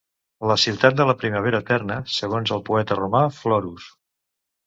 La 0.51 0.55
ciutat 0.61 0.95
de 1.01 1.05
la 1.09 1.13
primavera 1.23 1.59
eterna, 1.65 1.97
segons 2.15 2.55
el 2.57 2.65
poeta 2.71 2.99
romà 3.01 3.23
Florus. 3.41 3.87